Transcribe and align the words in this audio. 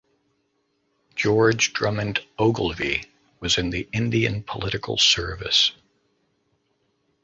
George 1.15 1.73
Drummond 1.73 2.21
Ogilvie 2.39 3.03
was 3.39 3.59
in 3.59 3.69
the 3.69 3.87
Indian 3.93 4.41
Political 4.41 4.97
Service. 4.97 5.73